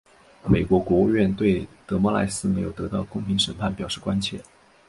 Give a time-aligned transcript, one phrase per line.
[0.47, 4.43] 美国国务院对德莫赖斯没有得到公平审判表示关切。